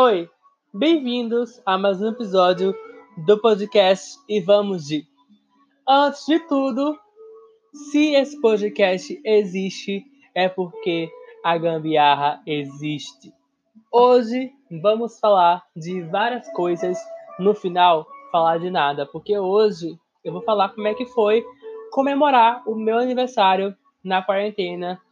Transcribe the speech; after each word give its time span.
Oi, 0.00 0.30
bem-vindos 0.72 1.60
a 1.66 1.76
mais 1.76 2.00
um 2.00 2.10
episódio 2.10 2.72
do 3.26 3.36
podcast 3.36 4.16
E 4.28 4.40
Vamos 4.40 4.86
de. 4.86 5.04
Antes 5.88 6.24
de 6.24 6.38
tudo, 6.46 6.96
se 7.72 8.14
esse 8.14 8.40
podcast 8.40 9.20
existe, 9.24 10.04
é 10.36 10.48
porque 10.48 11.10
a 11.42 11.58
gambiarra 11.58 12.40
existe. 12.46 13.34
Hoje 13.90 14.52
vamos 14.70 15.18
falar 15.18 15.64
de 15.74 16.00
várias 16.02 16.48
coisas, 16.52 16.96
no 17.36 17.52
final, 17.52 18.06
falar 18.30 18.58
de 18.58 18.70
nada, 18.70 19.04
porque 19.04 19.36
hoje 19.36 19.98
eu 20.22 20.32
vou 20.32 20.42
falar 20.42 20.68
como 20.68 20.86
é 20.86 20.94
que 20.94 21.06
foi 21.06 21.44
comemorar 21.90 22.62
o 22.68 22.76
meu 22.76 22.98
aniversário 22.98 23.76
na 24.04 24.22
quarentena 24.22 25.02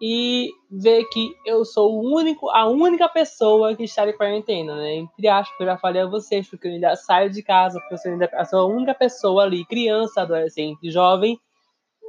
e 0.00 0.50
ver 0.70 1.04
que 1.06 1.34
eu 1.44 1.64
sou 1.64 1.92
o 1.92 2.14
único, 2.14 2.48
a 2.50 2.66
única 2.68 3.08
pessoa 3.08 3.74
que 3.74 3.84
está 3.84 4.06
de 4.06 4.12
quarentena, 4.12 4.76
né? 4.76 4.96
Entre 4.96 5.28
aspas, 5.28 5.58
eu 5.58 5.66
já 5.66 5.76
falei 5.76 6.02
a 6.02 6.06
vocês, 6.06 6.48
porque 6.48 6.68
eu 6.68 6.72
ainda 6.72 6.94
saio 6.94 7.30
de 7.30 7.42
casa, 7.42 7.80
porque 7.80 7.94
eu 7.94 7.98
sou, 7.98 8.12
ainda, 8.12 8.30
eu 8.32 8.44
sou 8.44 8.60
a 8.60 8.66
única 8.66 8.94
pessoa 8.94 9.42
ali, 9.42 9.64
criança, 9.64 10.22
adolescente, 10.22 10.90
jovem, 10.90 11.38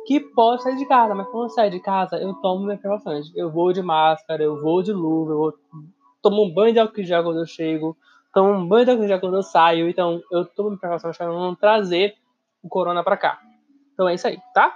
que 0.05 0.20
pode 0.20 0.63
sair 0.63 0.77
de 0.77 0.88
casa. 0.88 1.16
Mas 1.16 1.27
quando 1.27 1.46
eu 1.46 1.49
saio 1.49 1.72
de 1.72 1.80
casa, 1.80 2.18
eu 2.18 2.34
tomo 2.36 2.66
minhas 2.66 2.80
precauções. 2.80 3.36
Eu 3.36 3.52
vou 3.52 3.73
de 3.73 3.82
máscara, 3.82 4.44
eu 4.44 4.62
vou 4.62 4.84
de 4.84 4.94
luva, 4.94 5.32
eu 5.32 5.38
vou, 5.38 5.54
tomo 6.21 6.46
um 6.46 6.54
banho 6.54 6.74
de 6.74 6.80
álcool 6.80 7.04
gel 7.04 7.24
quando 7.24 7.40
eu 7.40 7.48
chego, 7.48 7.98
tomo 8.34 8.52
um 8.52 8.68
banho 8.68 8.85
de 8.85 8.91
álcool 8.91 9.08
gel 9.08 9.20
quando 9.20 9.38
eu 9.38 9.44
saio. 9.44 9.90
Então, 9.90 10.21
eu 10.32 10.46
tomo 10.46 10.70
minhas 10.70 10.80
precauções 10.80 11.18
para 11.18 11.27
não 11.27 11.55
trazer 11.55 12.16
o 12.62 12.70
corona 12.70 13.04
para 13.04 13.18
cá. 13.18 13.40
Então 13.94 14.08
é 14.08 14.13
isso 14.13 14.27
aí, 14.27 14.40
tá? 14.54 14.74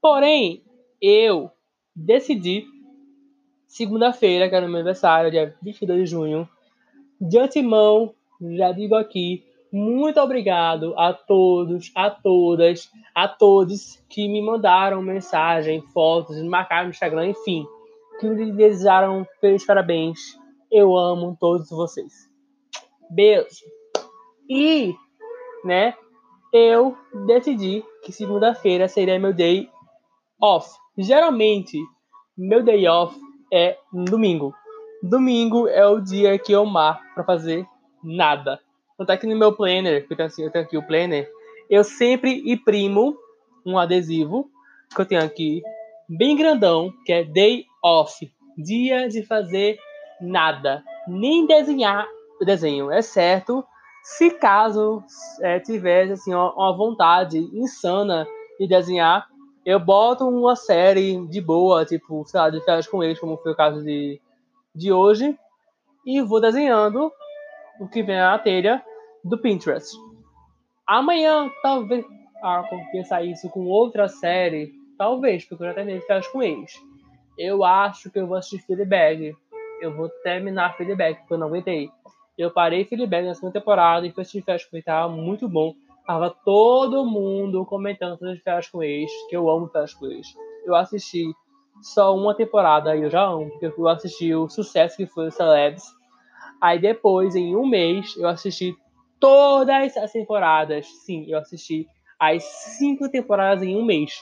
Porém, 0.00 0.64
eu 1.00 1.50
decidi, 2.04 2.64
segunda-feira, 3.66 4.48
que 4.48 4.54
era 4.54 4.66
meu 4.66 4.76
aniversário, 4.76 5.30
dia 5.30 5.54
22 5.62 6.00
de 6.00 6.06
junho, 6.06 6.48
de 7.20 7.38
antemão, 7.38 8.14
já 8.56 8.72
digo 8.72 8.94
aqui, 8.94 9.44
muito 9.72 10.18
obrigado 10.18 10.98
a 10.98 11.12
todos, 11.12 11.92
a 11.94 12.10
todas, 12.10 12.90
a 13.14 13.28
todos 13.28 14.02
que 14.08 14.26
me 14.26 14.42
mandaram 14.42 15.00
mensagem, 15.00 15.82
fotos, 15.92 16.36
me 16.36 16.48
marcaram 16.48 16.84
no 16.84 16.90
Instagram, 16.90 17.28
enfim, 17.28 17.64
que 18.18 18.26
me 18.26 18.52
desejaram 18.52 19.26
felizes 19.40 19.66
parabéns. 19.66 20.18
Eu 20.70 20.96
amo 20.96 21.36
todos 21.38 21.68
vocês. 21.70 22.28
Beijo. 23.10 23.64
E, 24.48 24.94
né, 25.64 25.94
eu 26.52 26.96
decidi 27.26 27.84
que 28.02 28.12
segunda-feira 28.12 28.88
seria 28.88 29.18
meu 29.18 29.32
day 29.32 29.68
off. 30.40 30.68
Geralmente, 31.00 31.78
meu 32.36 32.62
day 32.62 32.86
off 32.86 33.18
é 33.50 33.78
domingo. 33.90 34.54
Domingo 35.02 35.66
é 35.66 35.86
o 35.86 35.98
dia 35.98 36.38
que 36.38 36.52
eu 36.52 36.66
marco 36.66 37.02
para 37.14 37.24
fazer 37.24 37.66
nada. 38.04 38.60
Tanto 38.98 39.10
é 39.10 39.16
que 39.16 39.26
no 39.26 39.34
meu 39.34 39.50
planner, 39.50 40.06
eu 40.10 40.16
tenho, 40.16 40.26
assim, 40.26 40.44
eu 40.44 40.50
tenho 40.50 40.62
aqui 40.62 40.76
o 40.76 40.86
planner, 40.86 41.26
eu 41.70 41.82
sempre 41.82 42.42
imprimo 42.52 43.16
um 43.64 43.78
adesivo 43.78 44.50
que 44.94 45.00
eu 45.00 45.06
tenho 45.06 45.24
aqui, 45.24 45.62
bem 46.06 46.36
grandão, 46.36 46.92
que 47.06 47.14
é 47.14 47.24
day 47.24 47.64
off. 47.82 48.30
Dia 48.58 49.08
de 49.08 49.22
fazer 49.22 49.78
nada. 50.20 50.84
Nem 51.08 51.46
desenhar 51.46 52.06
desenho, 52.44 52.90
é 52.90 53.00
certo. 53.00 53.64
Se 54.02 54.32
caso 54.32 55.02
é, 55.40 55.58
tivesse 55.60 56.12
assim, 56.12 56.34
uma 56.34 56.76
vontade 56.76 57.38
insana 57.54 58.26
de 58.58 58.66
desenhar, 58.66 59.29
eu 59.64 59.78
boto 59.78 60.28
uma 60.28 60.56
série 60.56 61.26
de 61.26 61.40
boa, 61.40 61.84
tipo, 61.84 62.24
sei 62.26 62.40
lá, 62.40 62.50
de 62.50 62.60
férias 62.64 62.86
com 62.86 63.02
eles, 63.02 63.18
como 63.18 63.36
foi 63.36 63.52
o 63.52 63.56
caso 63.56 63.82
de, 63.84 64.20
de 64.74 64.92
hoje, 64.92 65.38
e 66.04 66.20
vou 66.22 66.40
desenhando 66.40 67.12
o 67.78 67.88
que 67.88 68.02
vem 68.02 68.16
na 68.16 68.38
telha 68.38 68.82
do 69.22 69.38
Pinterest. 69.38 69.96
Amanhã, 70.86 71.50
talvez, 71.62 72.04
ah, 72.42 72.64
pensar 72.90 73.24
isso 73.24 73.48
com 73.50 73.66
outra 73.66 74.08
série, 74.08 74.72
talvez, 74.98 75.44
porque 75.44 75.62
eu 75.62 75.68
já 75.68 75.74
terminei 75.74 76.00
de 76.00 76.06
férias 76.06 76.28
com 76.28 76.42
eles. 76.42 76.72
Eu 77.38 77.64
acho 77.64 78.10
que 78.10 78.18
eu 78.18 78.26
vou 78.26 78.36
assistir 78.36 78.66
Fleabag. 78.66 79.34
Eu 79.80 79.94
vou 79.94 80.08
terminar 80.22 80.76
Fleabag, 80.76 81.20
porque 81.20 81.32
eu 81.32 81.38
não 81.38 81.46
aguentei. 81.46 81.90
Eu 82.36 82.50
parei 82.50 82.84
Fleabag 82.84 83.26
na 83.26 83.34
segunda 83.34 83.58
temporada 83.58 84.06
e 84.06 84.10
fui 84.10 84.22
assistir 84.22 84.42
férias 84.42 84.64
com 84.64 84.76
ele, 84.76 84.82
tava 84.82 85.08
muito 85.10 85.48
bom. 85.48 85.74
Tava 86.10 86.28
todo 86.44 87.06
mundo 87.06 87.64
comentando 87.64 88.18
sobre 88.18 88.36
férias 88.40 88.68
com 88.68 88.82
ex, 88.82 89.08
que 89.28 89.36
eu 89.36 89.48
amo 89.48 89.68
férias 89.68 89.94
com 89.94 90.06
ex. 90.06 90.26
Eu 90.66 90.74
assisti 90.74 91.32
só 91.82 92.12
uma 92.16 92.34
temporada 92.34 92.96
e 92.96 93.04
eu 93.04 93.08
já 93.08 93.22
amo, 93.22 93.48
porque 93.48 93.66
eu 93.66 93.86
assisti 93.86 94.34
o 94.34 94.48
sucesso 94.48 94.96
que 94.96 95.06
foi 95.06 95.28
o 95.28 95.30
Celebs. 95.30 95.84
Aí 96.60 96.80
depois, 96.80 97.36
em 97.36 97.54
um 97.54 97.64
mês, 97.64 98.16
eu 98.16 98.26
assisti 98.26 98.74
todas 99.20 99.96
as 99.96 100.10
temporadas. 100.10 100.84
Sim, 101.06 101.26
eu 101.28 101.38
assisti 101.38 101.86
as 102.18 102.42
cinco 102.42 103.08
temporadas 103.08 103.62
em 103.62 103.76
um 103.76 103.84
mês. 103.84 104.20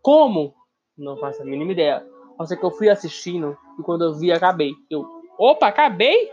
Como? 0.00 0.54
Não 0.96 1.18
faço 1.18 1.42
a 1.42 1.44
mínima 1.44 1.72
ideia. 1.72 2.02
Só 2.38 2.46
sei 2.46 2.56
que 2.56 2.64
eu 2.64 2.70
fui 2.70 2.88
assistindo 2.88 3.54
e 3.78 3.82
quando 3.82 4.04
eu 4.04 4.14
vi, 4.14 4.32
acabei. 4.32 4.72
Eu, 4.88 5.04
opa, 5.38 5.66
acabei? 5.66 6.32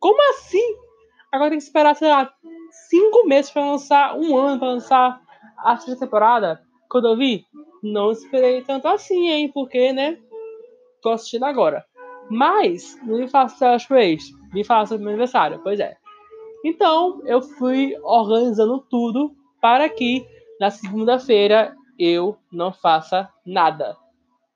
Como 0.00 0.18
assim? 0.30 0.74
Agora 1.30 1.50
tem 1.50 1.58
que 1.58 1.64
esperar, 1.64 1.94
sei 1.94 2.08
lá, 2.08 2.34
cinco 2.88 3.26
meses 3.26 3.50
para 3.50 3.70
lançar, 3.70 4.16
um 4.16 4.36
ano 4.36 4.58
para 4.58 4.68
lançar 4.68 5.20
a 5.58 5.76
sexta 5.76 6.04
temporada. 6.06 6.62
Quando 6.88 7.08
eu 7.08 7.16
vi, 7.16 7.44
não 7.82 8.10
esperei 8.10 8.62
tanto 8.62 8.88
assim, 8.88 9.28
hein? 9.28 9.50
Porque, 9.52 9.92
né? 9.92 10.18
Tô 11.02 11.10
assistindo 11.10 11.44
agora. 11.44 11.84
Mas, 12.28 12.98
não 13.04 13.18
me 13.18 13.28
faça 13.28 13.56
Cells 13.56 13.86
Praise, 13.86 14.32
me 14.52 14.64
faça 14.64 14.98
meu 14.98 15.08
aniversário. 15.08 15.60
Pois 15.62 15.78
é. 15.78 15.96
Então, 16.64 17.20
eu 17.26 17.40
fui 17.40 17.96
organizando 18.02 18.84
tudo 18.90 19.34
para 19.60 19.88
que 19.88 20.26
na 20.60 20.70
segunda-feira 20.70 21.76
eu 21.98 22.36
não 22.50 22.72
faça 22.72 23.28
nada. 23.44 23.96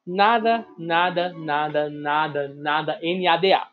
Nada, 0.06 0.66
nada, 0.78 1.32
nada, 1.34 1.88
nada, 1.88 2.48
nada, 2.48 3.00
NADA. 3.02 3.68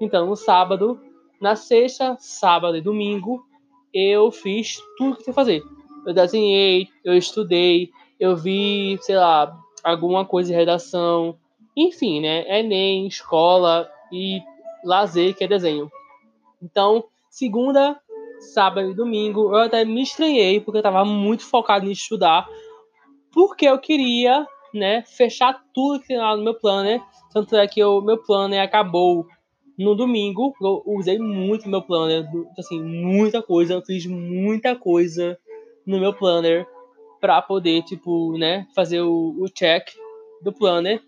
Então, 0.00 0.26
no 0.26 0.36
sábado, 0.36 1.00
na 1.40 1.54
sexta, 1.54 2.16
sábado 2.18 2.76
e 2.76 2.80
domingo, 2.80 3.44
eu 3.92 4.30
fiz 4.30 4.78
tudo 4.96 5.16
que 5.16 5.24
tinha 5.24 5.32
que 5.32 5.36
fazer. 5.36 5.62
Eu 6.06 6.12
desenhei, 6.12 6.88
eu 7.04 7.16
estudei, 7.16 7.90
eu 8.18 8.36
vi, 8.36 8.98
sei 9.02 9.16
lá, 9.16 9.56
alguma 9.82 10.24
coisa 10.24 10.50
de 10.50 10.56
redação, 10.56 11.36
enfim, 11.76 12.20
né? 12.20 12.60
Enem, 12.60 13.06
escola 13.06 13.88
e 14.10 14.40
lazer, 14.84 15.36
que 15.36 15.44
é 15.44 15.48
desenho. 15.48 15.90
Então, 16.60 17.04
segunda, 17.30 17.98
sábado 18.40 18.90
e 18.90 18.94
domingo, 18.94 19.50
eu 19.52 19.62
até 19.62 19.84
me 19.84 20.02
estranhei, 20.02 20.60
porque 20.60 20.78
eu 20.78 20.80
estava 20.80 21.04
muito 21.04 21.44
focado 21.44 21.86
em 21.86 21.92
estudar, 21.92 22.46
porque 23.32 23.66
eu 23.66 23.78
queria, 23.78 24.46
né, 24.74 25.02
fechar 25.02 25.62
tudo 25.72 26.00
que 26.00 26.08
tinha 26.08 26.20
lá 26.20 26.36
no 26.36 26.44
meu 26.44 26.54
planner. 26.54 27.00
Tanto 27.32 27.56
é 27.56 27.66
que 27.66 27.82
o 27.82 28.00
meu 28.00 28.18
planner 28.18 28.62
acabou 28.62 29.26
no 29.78 29.94
domingo, 29.94 30.54
eu 30.60 30.82
usei 30.86 31.18
muito 31.18 31.68
meu 31.68 31.82
planner, 31.82 32.28
assim, 32.58 32.80
muita 32.82 33.42
coisa, 33.42 33.74
eu 33.74 33.82
fiz 33.82 34.06
muita 34.06 34.76
coisa 34.76 35.38
no 35.86 35.98
meu 35.98 36.12
planner 36.12 36.66
para 37.20 37.40
poder, 37.40 37.82
tipo, 37.82 38.36
né, 38.36 38.66
fazer 38.74 39.00
o, 39.00 39.36
o 39.40 39.48
check 39.48 39.88
do 40.42 40.52
planner 40.52 41.00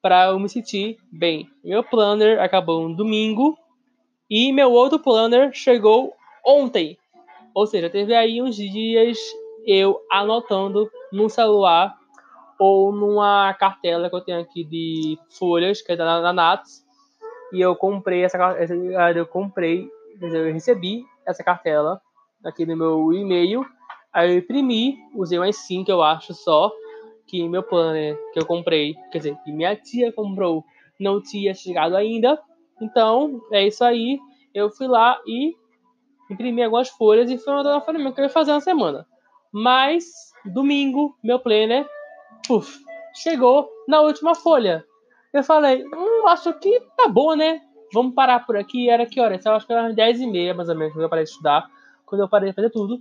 para 0.00 0.26
eu 0.26 0.38
me 0.38 0.48
sentir 0.48 0.96
bem. 1.10 1.48
Meu 1.64 1.82
planner 1.82 2.40
acabou 2.40 2.88
no 2.88 2.94
domingo 2.94 3.58
e 4.30 4.52
meu 4.52 4.70
outro 4.70 4.98
planner 4.98 5.50
chegou 5.52 6.12
ontem. 6.46 6.96
Ou 7.52 7.66
seja, 7.66 7.90
teve 7.90 8.14
aí 8.14 8.40
uns 8.40 8.54
dias 8.54 9.18
eu 9.66 10.00
anotando 10.10 10.88
no 11.12 11.28
celular 11.28 11.96
ou 12.58 12.92
numa 12.92 13.52
cartela 13.54 14.08
que 14.08 14.14
eu 14.14 14.20
tenho 14.20 14.40
aqui 14.40 14.62
de 14.62 15.18
folhas, 15.28 15.82
que 15.82 15.92
é 15.92 15.96
da, 15.96 16.20
da 16.20 16.32
Nats, 16.32 16.85
e 17.52 17.60
eu 17.60 17.74
comprei 17.76 18.24
essa, 18.24 18.38
eu 19.14 19.26
comprei, 19.26 19.88
eu 20.20 20.52
recebi 20.52 21.04
essa 21.26 21.42
cartela 21.42 22.00
aqui 22.44 22.64
no 22.66 22.76
meu 22.76 23.12
e-mail, 23.12 23.64
aí 24.12 24.32
eu 24.32 24.38
imprimi, 24.38 24.96
usei 25.14 25.38
umas 25.38 25.56
5 25.56 25.90
eu 25.90 26.02
acho 26.02 26.34
só, 26.34 26.70
que 27.26 27.48
meu 27.48 27.62
planner 27.62 28.16
que 28.32 28.38
eu 28.38 28.46
comprei, 28.46 28.94
quer 29.10 29.18
dizer, 29.18 29.36
que 29.44 29.52
minha 29.52 29.74
tia 29.74 30.12
comprou, 30.12 30.64
não 30.98 31.20
tinha 31.20 31.52
chegado 31.54 31.96
ainda. 31.96 32.40
Então, 32.80 33.40
é 33.52 33.66
isso 33.66 33.84
aí. 33.84 34.18
Eu 34.54 34.70
fui 34.70 34.86
lá 34.86 35.20
e 35.26 35.54
imprimi 36.30 36.62
algumas 36.62 36.88
folhas 36.88 37.30
e 37.30 37.38
foi 37.38 37.52
uma 37.52 37.64
da 37.64 37.80
folha 37.80 38.12
que 38.12 38.20
eu 38.20 38.24
ia 38.24 38.30
fazer 38.30 38.52
na 38.52 38.60
semana. 38.60 39.06
Mas, 39.52 40.04
domingo, 40.44 41.16
meu 41.22 41.38
planner, 41.38 41.86
puf, 42.46 42.78
chegou 43.14 43.68
na 43.88 44.00
última 44.00 44.34
folha. 44.34 44.84
Eu 45.32 45.42
falei, 45.42 45.84
hum, 45.84 46.05
acho 46.28 46.52
que 46.54 46.80
tá 46.96 47.08
bom, 47.08 47.34
né? 47.34 47.60
Vamos 47.92 48.14
parar 48.14 48.46
por 48.46 48.56
aqui. 48.56 48.88
Era 48.88 49.06
que 49.06 49.20
horas? 49.20 49.44
Eu 49.44 49.52
acho 49.52 49.66
que 49.66 49.72
era 49.72 49.92
10 49.92 50.20
e 50.20 50.26
meia, 50.26 50.54
mais 50.54 50.68
ou 50.68 50.76
menos, 50.76 50.92
quando 50.92 51.04
eu 51.04 51.08
parei 51.08 51.24
de 51.24 51.30
estudar. 51.30 51.66
Quando 52.04 52.20
eu 52.20 52.28
parei 52.28 52.50
de 52.50 52.54
fazer 52.54 52.70
tudo. 52.70 53.00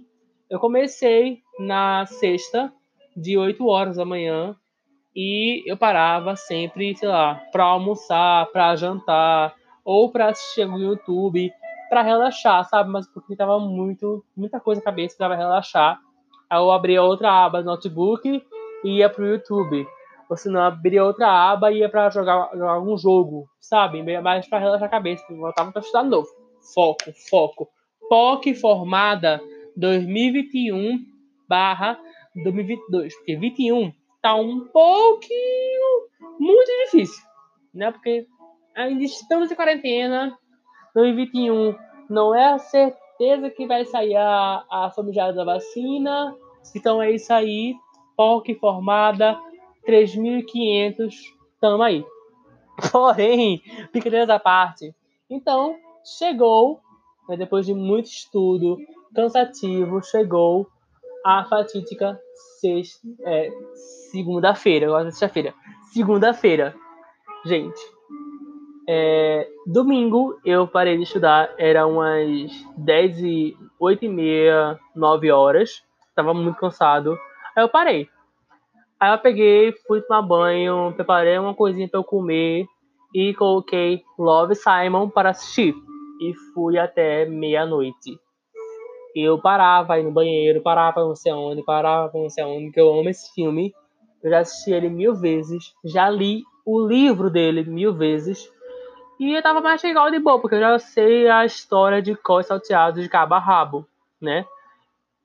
Eu 0.49 0.59
comecei 0.59 1.41
na 1.59 2.05
sexta, 2.05 2.71
de 3.15 3.37
8 3.37 3.65
horas 3.67 3.97
da 3.97 4.05
manhã. 4.05 4.55
E 5.15 5.63
eu 5.65 5.77
parava 5.77 6.35
sempre, 6.35 6.95
sei 6.95 7.07
lá, 7.07 7.35
pra 7.51 7.63
almoçar, 7.63 8.47
pra 8.51 8.75
jantar, 8.75 9.55
ou 9.83 10.11
para 10.11 10.29
assistir 10.29 10.65
no 10.65 10.77
YouTube, 10.77 11.53
para 11.89 12.01
relaxar, 12.01 12.65
sabe? 12.65 12.89
Mas 12.89 13.07
porque 13.07 13.35
tava 13.35 13.59
muito, 13.59 14.25
muita 14.35 14.59
coisa 14.59 14.81
na 14.81 14.85
cabeça 14.85 15.15
para 15.17 15.35
relaxar. 15.35 15.99
Aí 16.49 16.59
eu 16.59 16.71
abria 16.71 17.01
outra 17.01 17.45
aba 17.45 17.59
no 17.59 17.67
notebook 17.67 18.43
e 18.83 18.97
ia 18.97 19.09
pro 19.09 19.25
YouTube. 19.25 19.87
Se 20.35 20.49
não, 20.49 20.61
abria 20.61 21.03
outra 21.03 21.27
aba 21.27 21.71
e 21.71 21.79
ia 21.79 21.89
para 21.89 22.09
jogar, 22.09 22.49
jogar 22.53 22.71
algum 22.71 22.97
jogo, 22.97 23.47
sabe? 23.59 24.01
Mais 24.21 24.47
para 24.47 24.59
relaxar 24.59 24.87
a 24.87 24.91
cabeça, 24.91 25.23
voltava 25.29 25.71
para 25.71 25.81
estudar 25.81 26.03
novo. 26.03 26.27
Foco, 26.73 27.11
foco. 27.29 27.69
POC 28.09 28.55
formada 28.55 29.39
2021 29.77 30.99
barra 31.47 31.99
2022. 32.43 33.15
Porque 33.15 33.35
21 33.35 33.93
tá 34.21 34.35
um 34.35 34.61
pouquinho 34.67 36.07
muito 36.39 36.71
difícil, 36.85 37.23
né? 37.73 37.91
Porque 37.91 38.25
ainda 38.75 39.03
estamos 39.03 39.51
em 39.51 39.55
quarentena. 39.55 40.37
2021 40.95 41.75
não 42.09 42.33
é 42.33 42.53
a 42.53 42.57
certeza 42.57 43.49
que 43.49 43.67
vai 43.67 43.85
sair 43.85 44.15
a, 44.15 44.63
a 44.69 45.31
da 45.31 45.43
vacina. 45.43 46.35
Então 46.75 47.01
é 47.01 47.11
isso 47.11 47.31
aí. 47.33 47.75
POC 48.15 48.55
formada 48.55 49.37
3.500. 49.87 51.13
Tamo 51.59 51.83
aí. 51.83 52.05
Porém, 52.91 53.61
brincadeiras 53.91 54.29
à 54.29 54.39
parte. 54.39 54.93
Então, 55.29 55.75
chegou, 56.17 56.79
né, 57.27 57.37
depois 57.37 57.65
de 57.65 57.73
muito 57.73 58.07
estudo 58.07 58.77
cansativo, 59.15 60.03
chegou 60.03 60.67
a 61.25 61.45
fatídica 61.45 62.19
sexta, 62.59 63.07
é, 63.23 63.49
segunda-feira, 64.11 64.87
agora 64.87 65.09
sexta-feira. 65.09 65.53
Segunda-feira. 65.91 66.75
Gente, 67.45 67.81
é, 68.87 69.47
domingo 69.65 70.39
eu 70.45 70.67
parei 70.67 70.97
de 70.97 71.03
estudar, 71.03 71.53
era 71.57 71.87
umas 71.87 72.51
10 72.77 73.19
e 73.19 73.57
8 73.79 74.05
e 74.05 74.09
meia, 74.09 74.79
9 74.95 75.31
horas. 75.31 75.83
Tava 76.15 76.33
muito 76.33 76.57
cansado. 76.59 77.17
Aí 77.55 77.63
eu 77.63 77.69
parei. 77.69 78.07
Aí 78.99 79.11
eu 79.11 79.17
peguei, 79.17 79.73
fui 79.87 80.01
tomar 80.01 80.21
banho, 80.21 80.93
preparei 80.95 81.37
uma 81.37 81.53
coisinha 81.53 81.87
pra 81.87 81.99
eu 81.99 82.03
comer 82.03 82.65
e 83.13 83.33
coloquei 83.33 84.03
Love 84.17 84.55
Simon 84.55 85.09
para 85.09 85.31
assistir. 85.31 85.75
E 86.21 86.33
fui 86.53 86.77
até 86.77 87.25
meia-noite. 87.25 88.17
Eu 89.15 89.39
parava 89.41 89.93
aí 89.93 90.03
no 90.03 90.11
banheiro, 90.11 90.61
parava 90.61 91.01
não 91.01 91.15
sei 91.15 91.31
onde, 91.31 91.63
parava 91.63 92.11
não 92.17 92.29
sei 92.29 92.43
onde, 92.43 92.71
que 92.71 92.79
eu 92.79 92.91
amo 92.91 93.09
esse 93.09 93.33
filme. 93.33 93.73
Eu 94.23 94.29
já 94.29 94.39
assisti 94.39 94.71
ele 94.71 94.89
mil 94.89 95.13
vezes, 95.13 95.73
já 95.83 96.09
li 96.09 96.43
o 96.65 96.85
livro 96.85 97.29
dele 97.29 97.63
mil 97.63 97.93
vezes. 97.93 98.51
E 99.19 99.33
eu 99.33 99.41
tava 99.41 99.61
mais 99.61 99.81
legal 99.83 100.09
de 100.09 100.19
boa, 100.19 100.39
porque 100.39 100.55
eu 100.55 100.59
já 100.59 100.79
sei 100.79 101.29
a 101.29 101.45
história 101.45 102.01
de 102.01 102.15
cós 102.15 102.47
salteados 102.47 103.01
de 103.01 103.07
cabo 103.07 103.35
a 103.35 103.39
rabo, 103.39 103.87
né? 104.21 104.45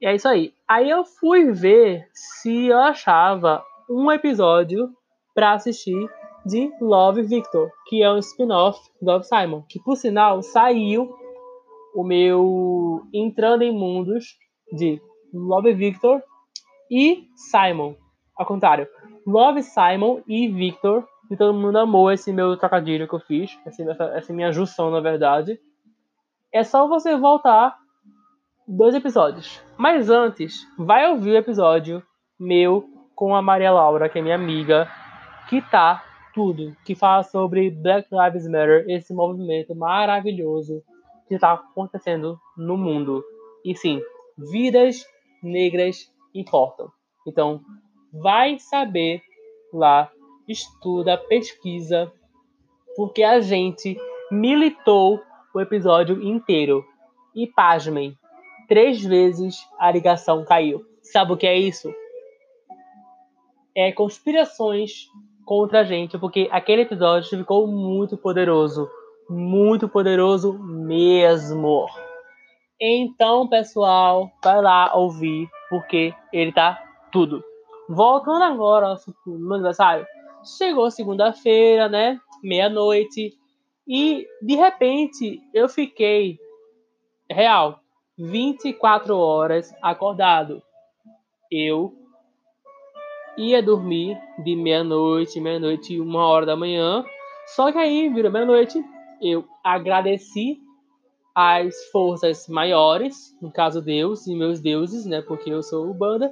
E 0.00 0.06
é 0.06 0.14
isso 0.14 0.28
aí. 0.28 0.52
Aí 0.70 0.88
eu 0.88 1.04
fui 1.04 1.50
ver 1.50 2.08
se 2.12 2.66
eu 2.66 2.78
achava 2.78 3.60
um 3.90 4.08
episódio 4.12 4.88
para 5.34 5.54
assistir 5.54 6.08
de 6.46 6.70
Love 6.80 7.22
Victor, 7.22 7.72
que 7.88 8.04
é 8.04 8.12
um 8.12 8.18
spin-off 8.18 8.78
do 9.02 9.10
Love 9.10 9.24
Simon, 9.24 9.64
que 9.68 9.80
por 9.80 9.96
sinal 9.96 10.40
saiu 10.42 11.12
o 11.92 12.04
meu 12.04 13.02
Entrando 13.12 13.62
em 13.62 13.76
Mundos 13.76 14.38
de 14.72 15.02
Love 15.34 15.74
Victor 15.74 16.22
e 16.88 17.24
Simon. 17.50 17.96
Ao 18.36 18.46
contrário, 18.46 18.86
Love 19.26 19.64
Simon 19.64 20.22
e 20.28 20.46
Victor, 20.46 21.04
e 21.32 21.36
todo 21.36 21.52
mundo 21.52 21.78
amou 21.78 22.12
esse 22.12 22.32
meu 22.32 22.56
trocadilho 22.56 23.08
que 23.08 23.14
eu 23.16 23.20
fiz, 23.20 23.58
essa, 23.66 24.04
essa 24.14 24.32
minha 24.32 24.52
junção, 24.52 24.88
na 24.88 25.00
verdade. 25.00 25.58
É 26.52 26.62
só 26.62 26.86
você 26.86 27.16
voltar 27.16 27.76
dois 28.70 28.94
episódios. 28.94 29.60
Mas 29.76 30.08
antes, 30.08 30.66
vai 30.78 31.10
ouvir 31.10 31.32
o 31.32 31.36
episódio 31.36 32.02
meu 32.38 32.84
com 33.16 33.34
a 33.34 33.42
Maria 33.42 33.72
Laura, 33.72 34.08
que 34.08 34.18
é 34.18 34.22
minha 34.22 34.36
amiga, 34.36 34.88
que 35.48 35.60
tá 35.60 36.04
tudo, 36.32 36.76
que 36.84 36.94
fala 36.94 37.24
sobre 37.24 37.70
Black 37.70 38.08
Lives 38.10 38.46
Matter, 38.46 38.84
esse 38.88 39.12
movimento 39.12 39.74
maravilhoso 39.74 40.82
que 41.26 41.34
está 41.34 41.52
acontecendo 41.52 42.38
no 42.56 42.76
mundo. 42.78 43.24
E 43.64 43.74
sim, 43.74 44.00
vidas 44.38 45.04
negras 45.42 46.10
importam. 46.32 46.88
Então, 47.26 47.60
vai 48.12 48.58
saber 48.58 49.20
lá, 49.72 50.10
estuda, 50.48 51.18
pesquisa, 51.18 52.10
porque 52.96 53.22
a 53.22 53.40
gente 53.40 53.98
militou 54.30 55.20
o 55.54 55.60
episódio 55.60 56.22
inteiro. 56.22 56.84
E 57.34 57.46
pasmem, 57.46 58.16
três 58.70 59.04
vezes 59.04 59.68
a 59.80 59.90
ligação 59.90 60.44
caiu. 60.44 60.86
Sabe 61.02 61.32
o 61.32 61.36
que 61.36 61.46
é 61.46 61.58
isso? 61.58 61.92
É 63.76 63.90
conspirações 63.90 65.08
contra 65.44 65.80
a 65.80 65.84
gente, 65.84 66.16
porque 66.16 66.48
aquele 66.52 66.82
episódio 66.82 67.28
ficou 67.28 67.66
muito 67.66 68.16
poderoso. 68.16 68.88
Muito 69.28 69.88
poderoso 69.88 70.52
mesmo. 70.52 71.88
Então, 72.80 73.48
pessoal, 73.48 74.30
vai 74.42 74.62
lá 74.62 74.96
ouvir, 74.96 75.48
porque 75.68 76.14
ele 76.32 76.52
tá 76.52 76.80
tudo. 77.10 77.42
Voltando 77.88 78.44
agora 78.44 78.86
ao 78.86 78.96
meu 79.26 79.54
aniversário. 79.54 80.06
Chegou 80.56 80.88
segunda-feira, 80.92 81.88
né? 81.88 82.20
Meia-noite. 82.40 83.32
E 83.86 84.28
de 84.40 84.54
repente 84.54 85.40
eu 85.52 85.68
fiquei 85.68 86.38
real 87.28 87.80
24 88.20 89.16
horas 89.16 89.72
acordado. 89.80 90.62
Eu 91.50 91.94
ia 93.36 93.62
dormir 93.62 94.18
de 94.44 94.54
meia-noite, 94.54 95.40
meia-noite 95.40 95.94
e 95.94 96.00
uma 96.00 96.26
hora 96.26 96.44
da 96.44 96.56
manhã. 96.56 97.02
Só 97.46 97.72
que 97.72 97.78
aí 97.78 98.08
virou 98.08 98.30
meia-noite, 98.30 98.82
eu 99.22 99.44
agradeci 99.64 100.60
às 101.34 101.84
forças 101.90 102.46
maiores, 102.48 103.36
no 103.40 103.50
caso 103.50 103.80
Deus 103.80 104.26
e 104.26 104.34
meus 104.34 104.60
deuses, 104.60 105.06
né, 105.06 105.22
porque 105.22 105.50
eu 105.50 105.62
sou 105.62 105.88
o 105.88 105.94
banda, 105.94 106.30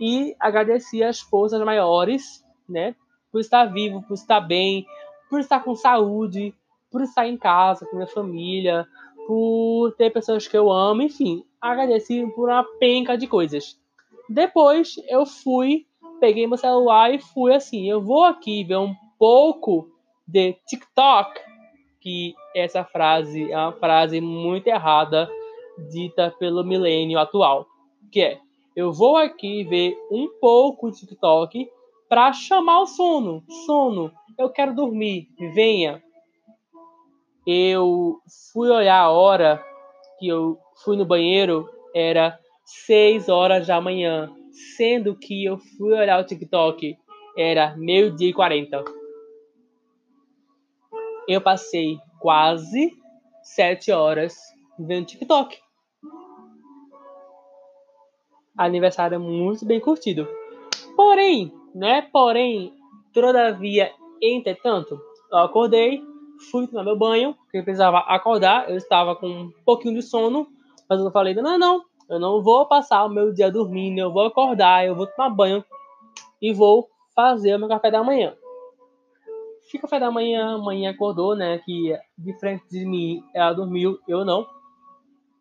e 0.00 0.36
agradeci 0.38 1.02
às 1.02 1.20
forças 1.20 1.60
maiores, 1.62 2.44
né, 2.68 2.94
por 3.32 3.40
estar 3.40 3.64
vivo, 3.66 4.02
por 4.02 4.14
estar 4.14 4.40
bem, 4.40 4.86
por 5.28 5.40
estar 5.40 5.60
com 5.64 5.74
saúde, 5.74 6.54
por 6.90 7.02
estar 7.02 7.26
em 7.26 7.36
casa 7.36 7.84
com 7.86 7.96
minha 7.96 8.08
família, 8.08 8.86
por 9.26 9.92
ter 9.96 10.10
pessoas 10.10 10.46
que 10.46 10.56
eu 10.56 10.70
amo, 10.70 11.02
enfim, 11.02 11.44
agradeci 11.60 12.26
por 12.34 12.48
uma 12.48 12.64
penca 12.78 13.16
de 13.16 13.26
coisas. 13.26 13.78
Depois 14.28 14.96
eu 15.08 15.24
fui 15.26 15.86
peguei 16.18 16.46
meu 16.46 16.58
celular 16.58 17.12
e 17.14 17.18
fui 17.18 17.54
assim, 17.54 17.88
eu 17.88 18.00
vou 18.00 18.24
aqui 18.24 18.64
ver 18.64 18.78
um 18.78 18.94
pouco 19.18 19.88
de 20.26 20.54
TikTok, 20.66 21.40
que 22.00 22.34
essa 22.54 22.84
frase 22.84 23.50
é 23.50 23.56
uma 23.56 23.72
frase 23.72 24.20
muito 24.20 24.66
errada 24.66 25.28
dita 25.90 26.34
pelo 26.38 26.64
milênio 26.64 27.18
atual, 27.18 27.66
que 28.10 28.20
é 28.20 28.40
eu 28.74 28.92
vou 28.92 29.16
aqui 29.16 29.64
ver 29.64 29.96
um 30.10 30.28
pouco 30.38 30.90
de 30.90 31.00
TikTok 31.00 31.66
para 32.08 32.32
chamar 32.34 32.82
o 32.82 32.86
sono. 32.86 33.42
Sono, 33.64 34.12
eu 34.38 34.50
quero 34.50 34.74
dormir, 34.74 35.28
venha. 35.54 36.02
Eu 37.46 38.20
fui 38.52 38.68
olhar 38.68 39.00
a 39.00 39.10
hora 39.10 39.64
que 40.18 40.26
eu 40.26 40.58
fui 40.84 40.96
no 40.96 41.04
banheiro, 41.04 41.68
era 41.94 42.38
6 42.64 43.28
horas 43.28 43.68
da 43.68 43.80
manhã 43.80 44.34
sendo 44.76 45.14
que 45.14 45.44
eu 45.44 45.58
fui 45.58 45.92
olhar 45.92 46.20
o 46.20 46.24
TikTok, 46.24 46.96
era 47.36 47.76
meio-dia 47.76 48.30
e 48.30 48.32
40. 48.32 48.84
Eu 51.28 51.40
passei 51.40 51.98
quase 52.18 52.96
7 53.42 53.92
horas 53.92 54.34
vendo 54.78 55.06
TikTok. 55.06 55.58
Aniversário 58.56 59.20
muito 59.20 59.66
bem 59.66 59.78
curtido. 59.78 60.26
Porém, 60.96 61.52
né? 61.74 62.08
Porém, 62.10 62.72
todavia, 63.12 63.92
entretanto, 64.22 64.98
eu 65.30 65.38
acordei, 65.38 66.02
fui 66.50 66.66
tomar 66.66 66.84
meu 66.84 66.96
banho, 66.96 67.34
porque 67.34 67.58
eu 67.58 67.64
precisava 67.64 67.98
acordar, 67.98 68.68
eu 68.70 68.76
estava 68.76 69.16
com 69.16 69.26
um 69.26 69.52
pouquinho 69.64 69.94
de 69.94 70.02
sono, 70.02 70.46
mas 70.88 71.00
eu 71.00 71.10
falei, 71.10 71.34
não, 71.34 71.58
não, 71.58 71.82
eu 72.08 72.20
não 72.20 72.42
vou 72.42 72.66
passar 72.66 73.04
o 73.04 73.08
meu 73.08 73.32
dia 73.32 73.50
dormindo, 73.50 73.98
eu 73.98 74.12
vou 74.12 74.26
acordar, 74.26 74.86
eu 74.86 74.94
vou 74.94 75.06
tomar 75.06 75.30
banho 75.30 75.64
e 76.40 76.52
vou 76.52 76.88
fazer 77.14 77.54
o 77.54 77.58
meu 77.58 77.68
café 77.68 77.90
da 77.90 78.04
manhã. 78.04 78.34
Fica 79.70 79.82
café 79.82 79.98
da 79.98 80.10
manhã, 80.10 80.54
a 80.54 80.58
mãe 80.58 80.86
acordou, 80.86 81.34
né? 81.34 81.58
Que 81.58 81.98
de 82.16 82.32
frente 82.38 82.64
de 82.70 82.86
mim 82.86 83.24
ela 83.34 83.52
dormiu, 83.52 83.98
eu 84.06 84.24
não. 84.24 84.46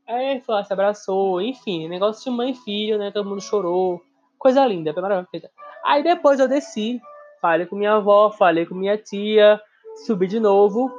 Aí 0.07 0.41
foi, 0.41 0.63
se 0.63 0.73
abraçou, 0.73 1.41
enfim, 1.41 1.87
negócio 1.87 2.23
de 2.23 2.35
mãe 2.35 2.51
e 2.51 2.55
filho, 2.55 2.97
né? 2.97 3.11
Todo 3.11 3.29
mundo 3.29 3.41
chorou. 3.41 4.01
Coisa 4.37 4.65
linda, 4.65 4.93
maravilhosa. 4.93 5.51
Aí 5.83 6.01
depois 6.01 6.39
eu 6.39 6.47
desci, 6.47 6.99
falei 7.39 7.67
com 7.67 7.75
minha 7.75 7.93
avó, 7.93 8.31
falei 8.31 8.65
com 8.65 8.73
minha 8.73 8.97
tia, 8.97 9.61
subi 9.95 10.27
de 10.27 10.39
novo 10.39 10.91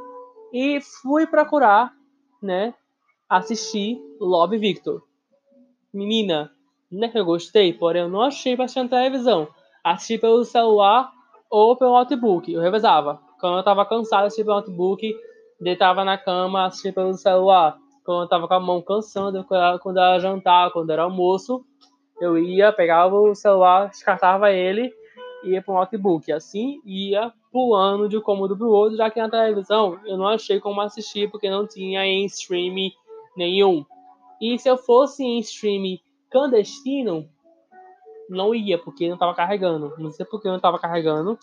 E 0.53 0.81
fui 0.81 1.27
procurar, 1.27 1.93
né, 2.43 2.75
assistir 3.29 4.01
Love 4.21 4.59
Victor. 4.59 5.03
Menina, 5.93 6.51
é 7.03 7.09
que 7.09 7.19
eu 7.19 7.25
gostei, 7.25 7.73
porém 7.73 8.03
eu 8.03 8.09
não 8.09 8.23
achei 8.23 8.57
na 8.57 8.89
televisão. 8.89 9.49
Assisti 9.83 10.19
pelo 10.19 10.45
celular 10.45 11.11
ou 11.51 11.77
pelo 11.77 11.93
notebook. 11.93 12.53
Eu 12.53 12.61
revezava. 12.61 13.21
Quando 13.41 13.59
eu 13.59 13.65
tava 13.65 13.85
cansado, 13.85 14.27
assisti 14.27 14.45
pelo 14.45 14.57
notebook, 14.57 15.15
deitava 15.61 16.05
na 16.05 16.17
cama, 16.17 16.67
assistia 16.67 16.93
pelo 16.93 17.15
celular. 17.15 17.77
Quando 18.05 18.23
eu 18.23 18.29
tava 18.29 18.47
com 18.47 18.55
a 18.55 18.61
mão 18.61 18.81
cansando, 18.81 19.45
quando 19.45 19.99
era 19.99 20.19
jantar, 20.19 20.71
quando 20.71 20.91
era 20.91 21.03
almoço, 21.03 21.65
eu 22.21 22.39
ia, 22.39 22.73
pegava 22.73 23.17
o 23.17 23.35
celular, 23.35 23.89
descartava 23.89 24.53
ele 24.53 24.93
ia 25.45 25.63
para 25.63 25.75
o 25.75 25.79
notebook. 25.79 26.31
Assim 26.33 26.81
ia 26.85 27.33
pulando 27.57 28.07
de 28.07 28.19
um 28.19 28.21
cômodo 28.21 28.55
o 28.63 28.69
outro, 28.69 28.99
já 28.99 29.11
que 29.11 29.19
na 29.19 29.31
televisão 29.31 29.99
eu 30.05 30.19
não 30.19 30.29
achei 30.29 30.61
como 30.61 30.79
assistir 30.83 31.31
porque 31.31 31.49
não 31.49 31.67
tinha 31.67 32.05
em 32.05 32.27
stream 32.27 32.75
nenhum. 33.35 33.83
E 34.39 34.59
se 34.59 34.69
eu 34.69 34.77
fosse 34.77 35.25
em 35.25 35.39
stream 35.39 35.99
clandestino, 36.31 37.27
não 38.29 38.55
ia, 38.55 38.77
porque 38.77 39.07
não 39.07 39.15
estava 39.15 39.33
carregando. 39.35 39.95
Não 39.97 40.11
sei 40.11 40.27
porque 40.27 40.49
não 40.49 40.57
estava 40.57 40.79
carregando, 40.79 41.39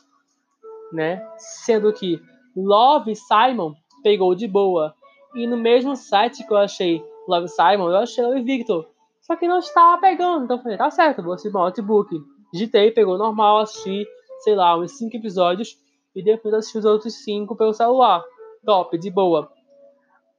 né? 0.92 1.28
Sendo 1.36 1.92
que 1.92 2.22
Love 2.56 3.16
Simon 3.16 3.74
pegou 4.04 4.36
de 4.36 4.48
boa. 4.48 4.94
E 5.34 5.48
no 5.48 5.58
mesmo 5.58 5.96
site 5.96 6.46
que 6.46 6.54
eu 6.54 6.58
achei 6.58 7.04
Love 7.28 7.48
Simon, 7.48 7.90
eu 7.90 7.98
achei 7.98 8.24
Love 8.24 8.44
Victor. 8.44 8.88
Só 9.20 9.36
que 9.36 9.48
não 9.48 9.58
estava 9.58 10.00
pegando. 10.00 10.44
Então 10.44 10.58
eu 10.58 10.62
falei, 10.62 10.78
tá 10.78 10.92
certo, 10.92 11.24
vou 11.24 11.34
assistir 11.34 11.52
no 11.52 11.62
notebook. 11.62 12.16
Digitei, 12.54 12.92
pegou 12.92 13.18
normal, 13.18 13.62
assisti, 13.62 14.06
sei 14.42 14.54
lá, 14.54 14.78
uns 14.78 14.92
5 14.92 15.18
episódios. 15.18 15.82
E 16.16 16.24
depois 16.24 16.54
assisti 16.54 16.78
os 16.78 16.86
outros 16.86 17.14
5 17.24 17.56
pelo 17.56 17.74
celular. 17.74 18.24
Top, 18.66 18.98
de 18.98 19.10
boa. 19.10 19.52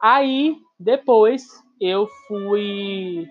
Aí, 0.00 0.56
depois, 0.78 1.44
eu 1.80 2.06
fui 2.26 3.28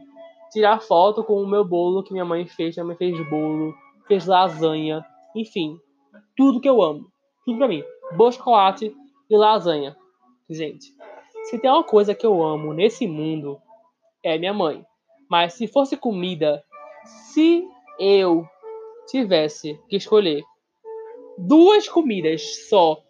tirar 0.51 0.81
foto 0.81 1.23
com 1.23 1.41
o 1.41 1.47
meu 1.47 1.65
bolo 1.65 2.03
que 2.03 2.11
minha 2.11 2.25
mãe 2.25 2.45
fez. 2.45 2.75
Minha 2.75 2.85
mãe 2.85 2.95
fez 2.95 3.29
bolo, 3.29 3.73
fez 4.07 4.25
lasanha, 4.25 5.05
enfim, 5.35 5.77
tudo 6.35 6.61
que 6.61 6.69
eu 6.69 6.81
amo. 6.81 7.11
Tudo 7.45 7.57
pra 7.57 7.67
mim. 7.67 7.83
Bolo 8.15 8.31
chocolate 8.31 8.95
e 9.29 9.37
lasanha. 9.37 9.95
Gente, 10.49 10.93
se 11.45 11.57
tem 11.59 11.69
uma 11.69 11.83
coisa 11.83 12.13
que 12.13 12.25
eu 12.25 12.43
amo 12.43 12.73
nesse 12.73 13.07
mundo, 13.07 13.59
é 14.23 14.37
minha 14.37 14.53
mãe. 14.53 14.85
Mas 15.29 15.53
se 15.53 15.67
fosse 15.67 15.97
comida, 15.97 16.63
se 17.05 17.67
eu 17.99 18.45
tivesse 19.07 19.79
que 19.89 19.95
escolher 19.95 20.43
duas 21.37 21.87
comidas 21.87 22.67
só 22.67 23.01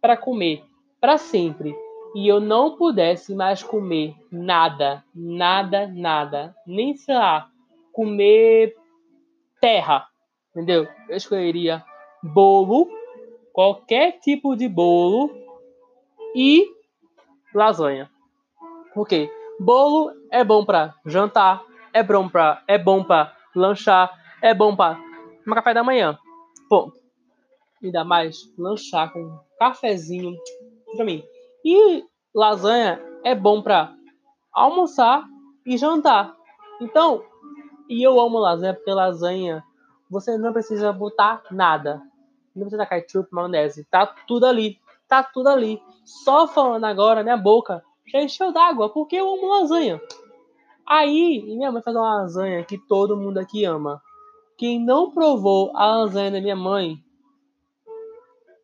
para 0.00 0.16
comer 0.16 0.64
para 1.00 1.18
sempre 1.18 1.74
e 2.14 2.28
eu 2.28 2.40
não 2.40 2.76
pudesse 2.76 3.34
mais 3.34 3.62
comer 3.62 4.14
nada, 4.30 5.02
nada, 5.14 5.88
nada, 5.88 6.54
nem 6.66 6.94
sei 6.94 7.14
lá, 7.14 7.48
comer 7.92 8.76
terra, 9.60 10.06
entendeu? 10.50 10.86
Eu 11.08 11.16
escolheria 11.16 11.82
bolo, 12.22 12.88
qualquer 13.52 14.18
tipo 14.20 14.54
de 14.54 14.68
bolo 14.68 15.30
e 16.34 16.68
lasanha. 17.54 18.10
Por 18.94 19.08
quê? 19.08 19.30
Bolo 19.58 20.12
é 20.30 20.44
bom 20.44 20.64
para 20.64 20.94
jantar, 21.06 21.62
é 21.92 22.02
bom 22.02 22.28
para 22.28 22.62
é 22.68 22.78
bom 22.78 23.02
para 23.02 23.34
lanchar, 23.54 24.10
é 24.40 24.54
bom 24.54 24.76
para 24.76 25.00
no 25.46 25.54
café 25.54 25.74
da 25.74 25.82
manhã. 25.82 26.18
Ponto. 26.68 27.01
Ainda 27.82 28.04
mais 28.04 28.52
lanchar 28.56 29.12
com 29.12 29.20
um 29.20 29.38
cafezinho 29.58 30.36
pra 30.96 31.04
mim. 31.04 31.24
E 31.64 32.04
lasanha 32.34 33.00
é 33.24 33.34
bom 33.34 33.62
pra 33.62 33.94
almoçar 34.52 35.24
e 35.66 35.76
jantar. 35.76 36.34
Então, 36.80 37.22
e 37.88 38.02
eu 38.02 38.20
amo 38.20 38.38
lasanha 38.38 38.74
porque 38.74 38.90
lasanha 38.92 39.64
você 40.10 40.36
não 40.36 40.52
precisa 40.52 40.92
botar 40.92 41.42
nada. 41.50 42.02
Não 42.54 42.64
precisa 42.64 42.86
ketchup, 42.86 43.28
maionese. 43.32 43.84
Tá 43.90 44.06
tudo 44.06 44.46
ali. 44.46 44.78
Tá 45.08 45.22
tudo 45.22 45.48
ali. 45.48 45.82
Só 46.04 46.46
falando 46.46 46.84
agora, 46.84 47.22
minha 47.22 47.36
boca 47.36 47.82
já 48.06 48.20
encheu 48.20 48.52
d'água 48.52 48.90
porque 48.90 49.16
eu 49.16 49.32
amo 49.32 49.48
lasanha. 49.48 50.00
Aí, 50.86 51.42
minha 51.42 51.72
mãe 51.72 51.80
faz 51.80 51.96
uma 51.96 52.16
lasanha 52.16 52.64
que 52.64 52.76
todo 52.76 53.16
mundo 53.16 53.38
aqui 53.38 53.64
ama. 53.64 54.02
Quem 54.58 54.78
não 54.78 55.10
provou 55.10 55.74
a 55.74 55.86
lasanha 55.86 56.30
da 56.30 56.40
minha 56.40 56.56
mãe, 56.56 56.96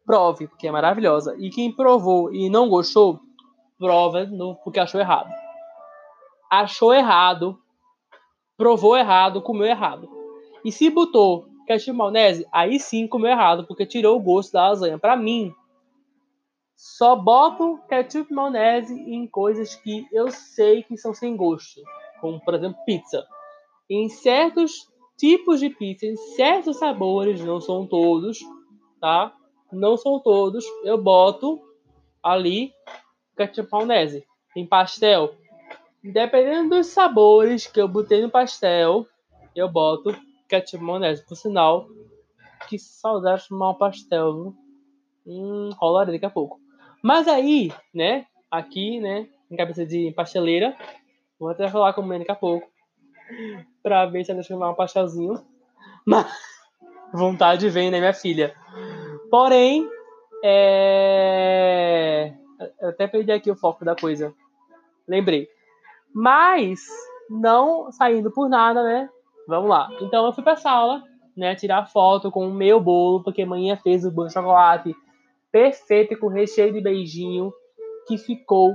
prove, 0.09 0.49
porque 0.49 0.67
é 0.67 0.73
maravilhosa. 0.73 1.37
E 1.39 1.51
quem 1.51 1.71
provou 1.71 2.33
e 2.33 2.49
não 2.49 2.67
gostou, 2.67 3.21
prova 3.79 4.25
novo, 4.25 4.59
porque 4.65 4.81
achou 4.81 4.99
errado. 4.99 5.31
Achou 6.51 6.95
errado, 6.95 7.61
provou 8.57 8.97
errado, 8.97 9.43
comeu 9.43 9.67
errado. 9.67 10.09
E 10.65 10.73
se 10.73 10.89
botou 10.89 11.47
ketchup 11.67 11.93
maionese, 11.93 12.47
aí 12.51 12.81
sim 12.81 13.07
comeu 13.07 13.31
errado, 13.31 13.67
porque 13.67 13.85
tirou 13.85 14.17
o 14.17 14.23
gosto 14.23 14.53
da 14.53 14.71
lasanha. 14.71 14.99
Para 14.99 15.15
mim, 15.15 15.53
só 16.75 17.15
boto 17.15 17.79
ketchup 17.87 18.33
maionese 18.33 18.95
em 18.95 19.27
coisas 19.27 19.75
que 19.75 20.07
eu 20.11 20.31
sei 20.31 20.83
que 20.83 20.97
são 20.97 21.13
sem 21.13 21.37
gosto, 21.37 21.83
como 22.23 22.41
por 22.41 22.55
exemplo 22.55 22.83
pizza. 22.87 23.27
Em 23.91 24.09
certos 24.09 24.89
tipos 25.19 25.61
de 25.61 25.69
pizza 25.69 26.07
em 26.07 26.17
certos 26.17 26.79
sabores, 26.79 27.45
não 27.45 27.61
são 27.61 27.87
todos, 27.87 28.39
tá? 28.99 29.35
Não 29.73 29.97
são 29.97 30.21
todos. 30.21 30.65
Eu 30.85 30.97
boto 30.97 31.61
ali 32.23 32.73
ketchup 33.37 33.71
maionese. 33.71 34.27
Em 34.57 34.67
pastel, 34.67 35.35
dependendo 36.03 36.77
dos 36.77 36.87
sabores 36.89 37.67
que 37.67 37.81
eu 37.81 37.87
botei 37.87 38.23
no 38.23 38.31
pastel, 38.31 39.07
eu 39.55 39.69
boto 39.69 40.17
ketchup. 40.49 40.85
Por 41.29 41.37
sinal, 41.37 41.87
que 42.69 42.79
saudade 42.79 43.43
de 43.43 43.49
tomar 43.49 43.71
um 43.71 43.75
pastel, 43.75 44.35
viu? 44.35 44.57
Hum, 45.27 45.71
rolarei 45.79 46.15
daqui 46.15 46.27
a 46.27 46.31
pouco. 46.31 46.61
Mas 47.03 47.29
aí, 47.29 47.73
né, 47.95 48.27
aqui, 48.51 49.01
né, 49.01 49.29
em 49.51 49.57
cabeça 49.57 49.87
de 49.87 50.11
pasteleira, 50.13 50.77
vou 51.39 51.51
até 51.51 51.69
falar 51.69 51.93
com 51.93 52.03
o 52.03 52.19
daqui 52.19 52.31
a 52.31 52.35
pouco 52.35 52.69
pra 53.83 54.07
ver 54.07 54.25
se 54.25 54.33
ela 54.33 54.43
chamar 54.43 54.71
um 54.71 54.75
pastelzinho. 54.75 55.45
Mas 56.05 56.27
vontade 57.13 57.69
vem, 57.69 57.91
né, 57.91 57.99
minha 57.99 58.15
filha? 58.15 58.55
Porém, 59.31 59.89
é... 60.43 62.33
Eu 62.81 62.89
até 62.89 63.07
perdi 63.07 63.31
aqui 63.31 63.51
o 63.51 63.57
foco 63.57 63.85
da 63.85 63.95
coisa. 63.95 64.35
Lembrei. 65.07 65.49
Mas, 66.15 66.81
não 67.31 67.91
saindo 67.93 68.31
por 68.31 68.49
nada, 68.49 68.83
né? 68.83 69.09
Vamos 69.47 69.71
lá. 69.71 69.89
Então 70.01 70.27
eu 70.27 70.33
fui 70.33 70.43
pra 70.43 70.57
sala, 70.57 71.03
né? 71.37 71.55
Tirar 71.55 71.87
foto 71.87 72.31
com 72.31 72.49
o 72.49 72.53
meu 72.53 72.81
bolo, 72.81 73.23
porque 73.23 73.45
manhã 73.45 73.77
fez 73.77 74.05
o 74.05 74.11
bolo 74.11 74.29
de 74.29 74.35
chocolate 74.35 74.95
perfeito 75.51 76.19
com 76.19 76.29
recheio 76.29 76.73
de 76.73 76.81
beijinho, 76.81 77.53
que 78.07 78.19
ficou 78.19 78.75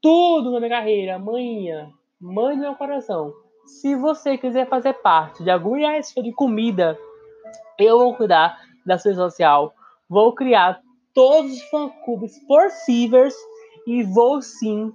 tudo 0.00 0.50
na 0.52 0.58
minha 0.58 0.70
carreira. 0.70 1.18
Manhã, 1.18 1.90
mãe 2.20 2.56
do 2.56 2.62
meu 2.62 2.74
coração, 2.74 3.32
se 3.66 3.94
você 3.94 4.38
quiser 4.38 4.68
fazer 4.68 4.94
parte 4.94 5.42
de 5.44 5.50
algum 5.50 5.74
reality 5.74 6.22
de 6.22 6.32
comida, 6.32 6.98
eu 7.78 7.98
vou 7.98 8.16
cuidar 8.16 8.58
da 8.84 8.98
sua 8.98 9.14
social. 9.14 9.74
Vou 10.08 10.34
criar 10.34 10.80
todos 11.14 11.52
os 11.52 11.62
fã-clubes 11.64 12.38
possíveis 12.46 13.34
e 13.86 14.02
vou 14.02 14.40
sim 14.42 14.92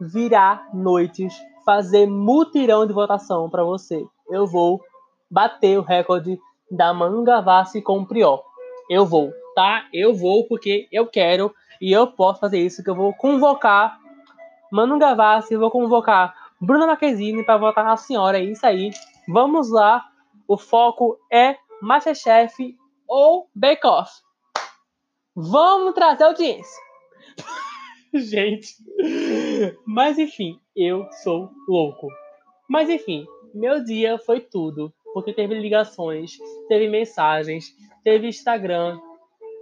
virar 0.00 0.68
noites, 0.74 1.34
fazer 1.64 2.06
mutirão 2.06 2.86
de 2.86 2.92
votação 2.92 3.48
para 3.48 3.64
você. 3.64 4.04
Eu 4.28 4.46
vou 4.46 4.82
bater 5.30 5.78
o 5.78 5.82
recorde 5.82 6.38
da 6.70 6.92
Manu 6.92 7.24
Gavassi 7.24 7.80
com 7.80 8.00
o 8.00 8.06
Prió. 8.06 8.40
Eu 8.88 9.06
vou, 9.06 9.32
tá? 9.54 9.86
Eu 9.92 10.14
vou 10.14 10.46
porque 10.46 10.88
eu 10.90 11.06
quero 11.06 11.54
e 11.80 11.92
eu 11.92 12.06
posso 12.06 12.40
fazer 12.40 12.58
isso, 12.58 12.82
que 12.82 12.90
eu 12.90 12.94
vou 12.94 13.12
convocar 13.14 13.98
Manu 14.70 14.98
Gavassi, 14.98 15.56
vou 15.56 15.70
convocar 15.70 16.34
Bruna 16.60 16.86
Marquezine 16.86 17.44
para 17.44 17.58
votar 17.58 17.84
na 17.84 17.96
senhora. 17.96 18.38
É 18.38 18.44
isso 18.44 18.66
aí. 18.66 18.90
Vamos 19.28 19.70
lá. 19.70 20.04
O 20.46 20.56
foco 20.56 21.18
é 21.30 21.56
Masterchef 21.80 22.76
ou 23.14 23.48
Bake 23.54 23.86
Off. 23.86 24.10
Vamos 25.36 25.94
trazer 25.94 26.24
audiência. 26.24 26.82
Gente. 28.12 28.74
Mas 29.86 30.18
enfim, 30.18 30.58
eu 30.74 31.06
sou 31.22 31.48
louco. 31.68 32.08
Mas 32.68 32.90
enfim, 32.90 33.24
meu 33.54 33.84
dia 33.84 34.18
foi 34.18 34.40
tudo. 34.40 34.92
Porque 35.12 35.32
teve 35.32 35.54
ligações, 35.54 36.32
teve 36.66 36.88
mensagens, 36.88 37.66
teve 38.02 38.26
Instagram. 38.26 38.98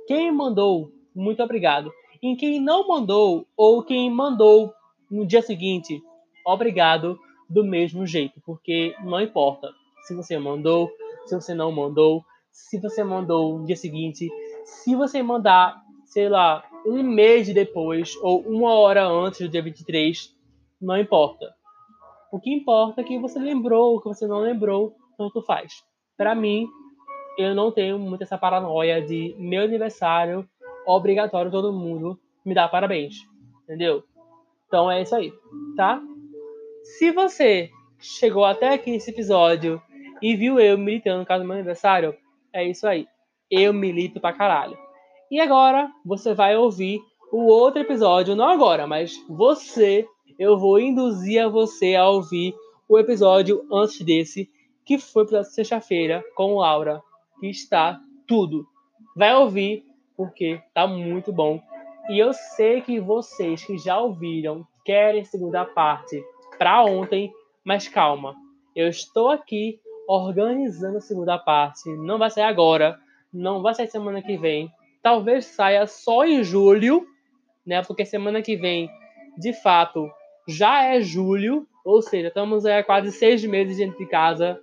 Quem 0.06 0.32
mandou, 0.32 0.90
muito 1.14 1.42
obrigado. 1.42 1.92
E 2.22 2.34
quem 2.36 2.58
não 2.58 2.88
mandou, 2.88 3.46
ou 3.54 3.82
quem 3.82 4.10
mandou 4.10 4.72
no 5.10 5.26
dia 5.26 5.42
seguinte, 5.42 6.02
obrigado 6.46 7.18
do 7.50 7.62
mesmo 7.62 8.06
jeito, 8.06 8.40
porque 8.46 8.94
não 9.04 9.20
importa 9.20 9.68
se 10.06 10.14
você 10.14 10.38
mandou, 10.38 10.90
se 11.26 11.34
você 11.34 11.52
não 11.52 11.70
mandou, 11.70 12.24
se 12.52 12.78
você 12.78 13.02
mandou 13.02 13.58
no 13.58 13.66
dia 13.66 13.76
seguinte, 13.76 14.28
se 14.64 14.94
você 14.94 15.22
mandar, 15.22 15.82
sei 16.04 16.28
lá, 16.28 16.64
um 16.86 17.02
mês 17.02 17.52
depois 17.52 18.14
ou 18.22 18.40
uma 18.42 18.74
hora 18.74 19.06
antes 19.06 19.40
do 19.40 19.48
dia 19.48 19.62
23, 19.62 20.36
não 20.80 20.98
importa. 20.98 21.54
O 22.30 22.38
que 22.38 22.52
importa 22.52 23.00
é 23.00 23.04
que 23.04 23.18
você 23.18 23.38
lembrou, 23.38 23.96
o 23.96 24.00
que 24.00 24.08
você 24.08 24.26
não 24.26 24.40
lembrou, 24.40 24.94
tanto 25.16 25.42
faz. 25.42 25.84
Para 26.16 26.34
mim, 26.34 26.68
eu 27.38 27.54
não 27.54 27.70
tenho 27.70 27.98
muito 27.98 28.22
essa 28.22 28.38
paranoia 28.38 29.00
de 29.00 29.34
meu 29.38 29.64
aniversário 29.64 30.48
obrigatório 30.86 31.50
todo 31.50 31.72
mundo 31.72 32.18
me 32.44 32.54
dar 32.54 32.68
parabéns, 32.68 33.16
entendeu? 33.64 34.02
Então 34.66 34.90
é 34.90 35.02
isso 35.02 35.14
aí, 35.14 35.32
tá? 35.76 36.02
Se 36.82 37.10
você 37.12 37.70
chegou 37.98 38.44
até 38.44 38.74
aqui 38.74 38.90
nesse 38.90 39.10
episódio 39.10 39.80
e 40.20 40.34
viu 40.34 40.58
eu 40.58 40.76
militando 40.76 41.20
no 41.20 41.26
caso 41.26 41.42
do 41.42 41.46
meu 41.46 41.56
aniversário, 41.56 42.16
é 42.52 42.64
isso 42.64 42.86
aí. 42.86 43.06
Eu 43.50 43.72
milito 43.72 44.20
pra 44.20 44.32
caralho. 44.32 44.76
E 45.30 45.40
agora 45.40 45.90
você 46.04 46.34
vai 46.34 46.56
ouvir 46.56 47.00
o 47.32 47.46
outro 47.46 47.80
episódio, 47.80 48.36
não 48.36 48.48
agora, 48.48 48.86
mas 48.86 49.16
você, 49.28 50.06
eu 50.38 50.58
vou 50.58 50.78
induzir 50.78 51.42
a 51.42 51.48
você 51.48 51.94
a 51.94 52.08
ouvir 52.08 52.54
o 52.86 52.98
episódio 52.98 53.66
antes 53.72 54.00
desse, 54.02 54.50
que 54.84 54.98
foi 54.98 55.26
para 55.26 55.42
sexta-feira 55.42 56.22
com 56.34 56.56
Laura, 56.56 57.02
que 57.40 57.48
está 57.48 57.98
tudo. 58.26 58.66
Vai 59.16 59.34
ouvir 59.34 59.84
porque 60.16 60.60
tá 60.74 60.86
muito 60.86 61.32
bom. 61.32 61.60
E 62.10 62.18
eu 62.18 62.32
sei 62.32 62.82
que 62.82 63.00
vocês 63.00 63.64
que 63.64 63.78
já 63.78 63.98
ouviram 63.98 64.66
querem 64.84 65.24
segunda 65.24 65.64
parte 65.64 66.22
para 66.58 66.84
ontem, 66.84 67.32
mas 67.64 67.88
calma. 67.88 68.34
Eu 68.74 68.88
estou 68.88 69.30
aqui 69.30 69.80
organizando 70.08 70.98
a 70.98 71.00
segunda 71.00 71.38
parte. 71.38 71.88
Não 71.96 72.18
vai 72.18 72.30
sair 72.30 72.44
agora, 72.44 72.98
não 73.32 73.62
vai 73.62 73.74
sair 73.74 73.88
semana 73.88 74.22
que 74.22 74.36
vem 74.36 74.70
talvez 75.02 75.46
saia 75.46 75.86
só 75.86 76.24
em 76.24 76.42
julho, 76.44 77.04
né? 77.66 77.82
Porque 77.82 78.06
semana 78.06 78.40
que 78.40 78.56
vem, 78.56 78.88
de 79.36 79.52
fato, 79.52 80.08
já 80.48 80.84
é 80.84 81.00
julho, 81.00 81.66
ou 81.84 82.00
seja, 82.00 82.28
estamos 82.28 82.64
há 82.64 82.82
quase 82.82 83.10
seis 83.10 83.44
meses 83.44 83.76
dentro 83.76 83.98
de 83.98 84.06
casa. 84.06 84.58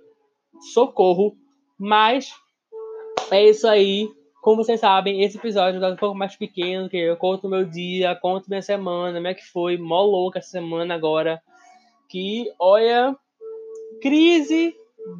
Socorro! 0.72 1.36
Mas 1.78 2.32
é 3.30 3.44
isso 3.44 3.68
aí. 3.68 4.08
Como 4.42 4.64
vocês 4.64 4.80
sabem, 4.80 5.22
esse 5.22 5.36
episódio 5.36 5.84
é 5.84 5.92
um 5.92 5.96
pouco 5.96 6.16
mais 6.16 6.34
pequeno, 6.34 6.88
que 6.88 6.96
eu 6.96 7.16
conto 7.16 7.48
meu 7.48 7.62
dia, 7.62 8.16
conto 8.16 8.48
minha 8.48 8.62
semana, 8.62 9.18
como 9.18 9.28
é 9.28 9.34
que 9.34 9.44
foi, 9.44 9.76
mó 9.76 10.02
louca 10.02 10.38
essa 10.38 10.48
semana 10.48 10.94
agora. 10.94 11.42
Que, 12.08 12.50
olha, 12.58 13.14
crise, 14.00 14.74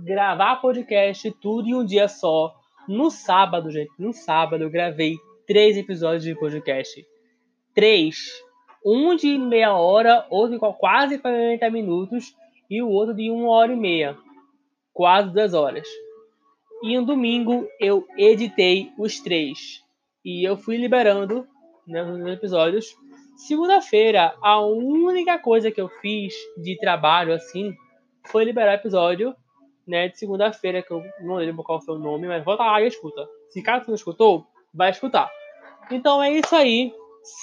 gravar 0.04 0.56
podcast, 0.56 1.30
tudo 1.40 1.68
em 1.68 1.74
um 1.74 1.84
dia 1.84 2.08
só 2.08 2.54
no 2.88 3.08
sábado, 3.10 3.70
gente, 3.70 3.92
no 3.98 4.12
sábado 4.12 4.64
eu 4.64 4.70
gravei 4.70 5.16
três 5.46 5.76
episódios 5.76 6.24
de 6.24 6.34
podcast. 6.34 7.06
Três. 7.72 8.16
Um 8.84 9.14
de 9.14 9.38
meia 9.38 9.74
hora, 9.74 10.26
outro 10.30 10.58
de 10.58 10.76
quase 10.76 11.18
40 11.18 11.70
minutos 11.70 12.34
e 12.68 12.82
o 12.82 12.88
outro 12.88 13.14
de 13.14 13.30
uma 13.30 13.50
hora 13.50 13.72
e 13.72 13.76
meia. 13.76 14.16
Quase 14.92 15.32
duas 15.32 15.54
horas. 15.54 15.86
E 16.82 16.98
no 16.98 17.06
domingo 17.06 17.68
eu 17.78 18.06
editei 18.16 18.90
os 18.98 19.20
três. 19.20 19.84
E 20.24 20.42
eu 20.44 20.56
fui 20.56 20.76
liberando 20.76 21.46
né, 21.86 22.02
os 22.02 22.26
episódios. 22.26 22.96
Segunda-feira, 23.36 24.34
a 24.42 24.60
única 24.60 25.38
coisa 25.38 25.70
que 25.70 25.80
eu 25.80 25.88
fiz 26.00 26.34
de 26.56 26.76
trabalho 26.78 27.32
assim 27.32 27.72
foi 28.26 28.44
liberar 28.44 28.74
episódio 28.74 29.34
né, 29.90 30.08
de 30.08 30.18
segunda-feira, 30.18 30.82
que 30.82 30.92
eu 30.92 31.02
não 31.20 31.34
lembro 31.34 31.64
qual 31.64 31.80
foi 31.80 31.96
o 31.96 31.98
nome, 31.98 32.28
mas 32.28 32.44
volta 32.44 32.62
lá 32.62 32.80
e 32.80 32.86
escuta. 32.86 33.28
Se 33.50 33.60
caso 33.60 33.84
você 33.84 33.90
não 33.90 33.96
escutou, 33.96 34.46
vai 34.72 34.90
escutar. 34.90 35.28
Então 35.90 36.22
é 36.22 36.32
isso 36.32 36.54
aí. 36.54 36.94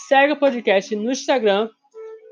Segue 0.08 0.34
o 0.34 0.40
podcast 0.40 0.96
no 0.96 1.12
Instagram. 1.12 1.70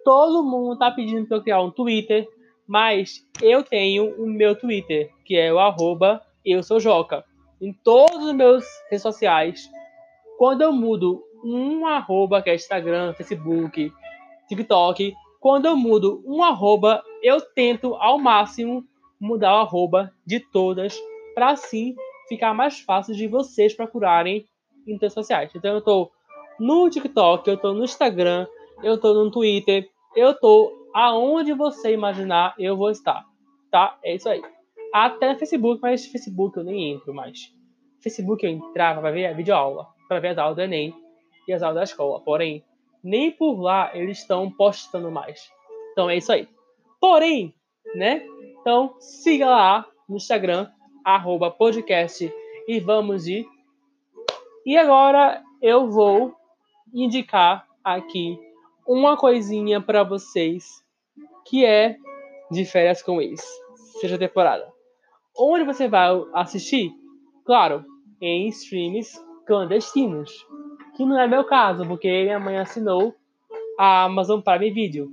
Todo 0.05 0.43
mundo 0.43 0.79
tá 0.79 0.89
pedindo 0.89 1.27
para 1.27 1.37
eu 1.37 1.43
criar 1.43 1.61
um 1.61 1.69
Twitter, 1.69 2.27
mas 2.65 3.27
eu 3.41 3.61
tenho 3.61 4.15
o 4.15 4.25
meu 4.25 4.55
Twitter, 4.55 5.11
que 5.25 5.35
é 5.35 5.51
o 5.51 5.59
arroba 5.59 6.21
eu 6.45 6.63
sou 6.63 6.79
Joca. 6.79 7.25
Em 7.59 7.73
todos 7.73 8.23
os 8.23 8.33
meus 8.33 8.63
redes 8.89 9.01
sociais, 9.01 9.69
quando 10.37 10.61
eu 10.61 10.71
mudo 10.71 11.23
um 11.43 11.85
arroba, 11.85 12.41
que 12.41 12.49
é 12.49 12.55
Instagram, 12.55 13.13
Facebook, 13.13 13.91
TikTok, 14.47 15.13
quando 15.39 15.65
eu 15.65 15.75
mudo 15.75 16.23
um 16.25 16.43
arroba, 16.43 17.03
eu 17.21 17.41
tento 17.41 17.95
ao 17.95 18.17
máximo 18.17 18.85
mudar 19.25 19.55
o 19.55 19.61
arroba 19.61 20.13
de 20.25 20.39
todas 20.39 20.97
para 21.33 21.51
assim 21.51 21.95
ficar 22.29 22.53
mais 22.53 22.79
fácil 22.79 23.15
de 23.15 23.27
vocês 23.27 23.73
procurarem 23.73 24.45
em 24.87 24.93
redes 24.93 25.13
sociais. 25.13 25.51
Então 25.55 25.71
eu 25.71 25.79
estou 25.79 26.11
no 26.59 26.89
TikTok, 26.89 27.47
eu 27.47 27.55
estou 27.55 27.73
no 27.73 27.83
Instagram, 27.83 28.47
eu 28.83 28.95
estou 28.95 29.13
no 29.13 29.31
Twitter, 29.31 29.89
eu 30.15 30.31
estou 30.31 30.71
aonde 30.93 31.53
você 31.53 31.91
imaginar 31.93 32.53
eu 32.57 32.77
vou 32.77 32.89
estar. 32.89 33.25
Tá? 33.71 33.97
É 34.03 34.15
isso 34.15 34.29
aí. 34.29 34.41
Até 34.93 35.33
no 35.33 35.39
Facebook, 35.39 35.81
mas 35.81 36.05
Facebook 36.05 36.57
eu 36.57 36.63
nem 36.63 36.93
entro 36.93 37.13
mais. 37.13 37.51
Facebook 38.01 38.45
eu 38.45 38.51
entrava 38.51 39.01
para 39.01 39.11
ver 39.11 39.25
a 39.25 39.33
videoaula, 39.33 39.87
para 40.07 40.19
ver 40.19 40.29
as 40.29 40.37
aulas 40.37 40.55
do 40.55 40.61
Enem 40.61 40.93
e 41.47 41.53
as 41.53 41.61
aulas 41.61 41.75
da 41.75 41.83
escola. 41.83 42.21
Porém, 42.21 42.63
nem 43.03 43.31
por 43.31 43.59
lá 43.59 43.91
eles 43.93 44.19
estão 44.19 44.49
postando 44.49 45.11
mais. 45.11 45.49
Então 45.91 46.09
é 46.09 46.17
isso 46.17 46.31
aí. 46.31 46.47
Porém, 47.01 47.53
né? 47.93 48.25
Então, 48.65 48.95
siga 48.99 49.45
lá 49.45 49.85
no 50.09 50.15
Instagram, 50.15 50.67
arroba 51.03 51.51
podcast 51.51 52.33
e 52.67 52.79
vamos 52.79 53.25
de. 53.25 53.45
E 54.65 54.75
agora 54.75 55.43
eu 55.61 55.87
vou 55.87 56.33
indicar 56.91 57.67
aqui 57.83 58.39
uma 58.87 59.15
coisinha 59.15 59.79
para 59.79 60.01
vocês 60.01 60.83
que 61.45 61.63
é 61.63 61.95
de 62.49 62.65
férias 62.65 63.03
com 63.03 63.21
ex, 63.21 63.39
seja 64.01 64.17
temporada. 64.17 64.67
Onde 65.37 65.63
você 65.63 65.87
vai 65.87 66.09
assistir? 66.33 66.91
Claro, 67.45 67.85
em 68.19 68.47
streams 68.47 69.13
clandestinos, 69.45 70.43
que 70.97 71.05
não 71.05 71.19
é 71.19 71.27
meu 71.27 71.43
caso, 71.43 71.85
porque 71.87 72.23
minha 72.23 72.39
mãe 72.39 72.57
assinou 72.57 73.13
a 73.77 74.05
Amazon 74.05 74.41
Prime 74.41 74.71
Video. 74.71 75.11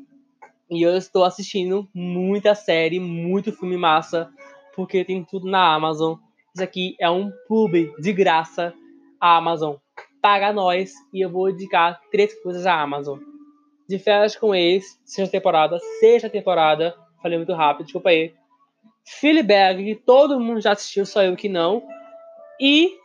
E 0.72 0.80
eu 0.80 0.96
estou 0.96 1.22
assistindo 1.22 1.86
muita 1.92 2.54
série, 2.54 2.98
muito 2.98 3.52
filme 3.52 3.76
massa, 3.76 4.32
porque 4.74 5.04
tem 5.04 5.22
tudo 5.22 5.46
na 5.46 5.74
Amazon. 5.74 6.16
Isso 6.54 6.64
aqui 6.64 6.96
é 6.98 7.10
um 7.10 7.30
pub 7.46 7.74
de 7.98 8.10
graça. 8.10 8.72
A 9.20 9.36
Amazon 9.36 9.74
paga 10.22 10.50
nós 10.50 10.94
e 11.12 11.20
eu 11.20 11.28
vou 11.28 11.50
indicar 11.50 12.00
três 12.10 12.32
coisas 12.42 12.64
à 12.64 12.80
Amazon. 12.80 13.18
De 13.86 13.98
férias 13.98 14.34
com 14.34 14.54
ex, 14.54 14.98
sexta 15.04 15.32
temporada, 15.32 15.78
sexta 16.00 16.30
temporada. 16.30 16.96
Falei 17.20 17.36
muito 17.36 17.52
rápido, 17.52 17.84
desculpa 17.84 18.08
aí. 18.08 18.32
Fleabag, 19.04 19.84
que 19.84 19.94
todo 19.94 20.40
mundo 20.40 20.62
já 20.62 20.72
assistiu, 20.72 21.04
só 21.04 21.22
eu 21.22 21.36
que 21.36 21.50
não. 21.50 21.86
E 22.58 22.96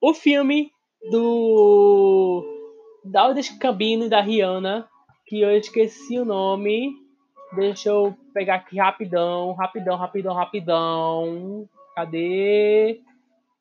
o 0.00 0.14
filme 0.14 0.72
do 1.10 2.42
Aldous 3.14 3.50
Cambino 3.50 4.06
e 4.06 4.08
da 4.08 4.22
Rihanna, 4.22 4.88
que 5.30 5.40
eu 5.40 5.56
esqueci 5.56 6.18
o 6.18 6.24
nome. 6.24 6.92
Deixa 7.52 7.88
eu 7.88 8.16
pegar 8.34 8.56
aqui 8.56 8.78
rapidão, 8.78 9.52
rapidão, 9.52 9.96
rapidão, 9.96 10.34
rapidão. 10.34 11.68
Cadê? 11.94 13.00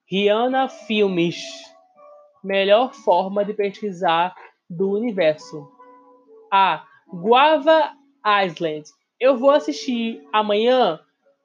Rihanna 0.08 0.68
Filmes. 0.68 1.38
Melhor 2.44 2.92
forma 2.96 3.46
de 3.46 3.54
pesquisar 3.54 4.34
do 4.68 4.90
universo. 4.90 5.72
A 6.52 6.84
Guava 7.08 7.92
Island. 8.44 8.90
Eu 9.20 9.38
vou 9.38 9.52
assistir 9.52 10.28
amanhã? 10.34 11.00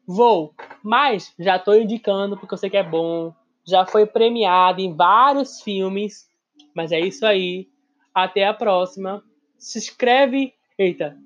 Vou, 0.06 0.54
mas 0.82 1.34
já 1.38 1.56
estou 1.56 1.76
indicando 1.76 2.38
porque 2.38 2.54
eu 2.54 2.58
sei 2.58 2.70
que 2.70 2.78
é 2.78 2.82
bom. 2.82 3.34
Já 3.62 3.84
foi 3.84 4.06
premiado 4.06 4.80
em 4.80 4.94
vários 4.96 5.60
filmes. 5.60 6.26
Mas 6.74 6.92
é 6.92 7.00
isso 7.00 7.26
aí. 7.26 7.68
Até 8.14 8.46
a 8.46 8.54
próxima 8.54 9.22
se 9.64 9.78
inscreve. 9.78 10.52
Eita, 10.78 11.16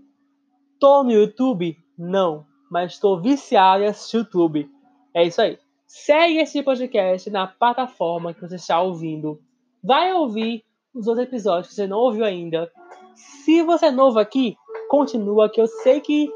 tô 0.79 1.03
no 1.03 1.11
YouTube? 1.11 1.77
Não, 1.98 2.46
mas 2.70 2.92
estou 2.92 3.20
viciado 3.20 3.83
em 3.83 3.87
assistir 3.87 4.18
YouTube. 4.18 4.70
É 5.12 5.24
isso 5.24 5.42
aí. 5.42 5.59
Segue 5.87 6.38
esse 6.38 6.62
podcast 6.62 7.29
na 7.31 7.48
plataforma 7.48 8.33
que 8.33 8.40
você 8.40 8.55
está 8.55 8.81
ouvindo. 8.81 9.40
Vai 9.83 10.12
ouvir 10.12 10.62
os 10.94 11.09
outros 11.09 11.27
episódios 11.27 11.68
que 11.68 11.74
você 11.74 11.87
não 11.88 11.98
ouviu 11.98 12.24
ainda. 12.24 12.70
Se 13.14 13.62
você 13.62 13.87
é 13.87 13.90
novo 13.90 14.20
aqui, 14.20 14.57
continua, 14.88 15.51
que 15.51 15.61
eu 15.61 15.66
sei 15.66 16.01
que 16.01 16.31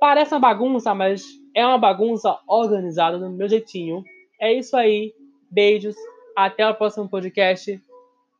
parece 0.00 0.32
uma 0.32 0.40
bagunça, 0.40 0.94
mas 0.94 1.22
é 1.54 1.66
uma 1.66 1.78
bagunça 1.78 2.38
organizada 2.48 3.18
no 3.18 3.28
meu 3.28 3.48
jeitinho. 3.48 4.02
É 4.40 4.54
isso 4.54 4.74
aí. 4.74 5.12
Beijos. 5.50 5.96
Até 6.34 6.66
o 6.66 6.74
próximo 6.74 7.10
podcast. 7.10 7.78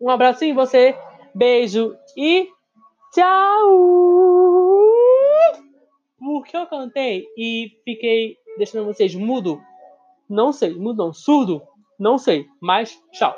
Um 0.01 0.09
abracinho 0.09 0.53
em 0.53 0.55
você. 0.55 0.97
Beijo 1.35 1.95
e 2.17 2.49
Tchau! 3.13 3.69
Por 6.19 6.45
que 6.47 6.57
eu 6.57 6.67
cantei 6.67 7.27
e 7.37 7.79
fiquei 7.85 8.39
deixando 8.57 8.87
vocês 8.87 9.15
mudo? 9.15 9.61
Não 10.27 10.51
sei, 10.51 10.75
mudo 10.75 11.05
não, 11.05 11.13
surdo? 11.13 11.61
Não 11.99 12.17
sei, 12.17 12.47
mas 12.59 12.99
tchau. 13.13 13.31